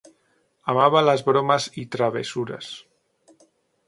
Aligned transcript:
Amaba 0.63 1.03
las 1.03 1.23
bromas 1.23 1.71
y 1.75 1.85
travesuras. 1.85 2.87